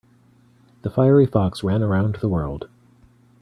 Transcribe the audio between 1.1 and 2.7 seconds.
fox ran around the world.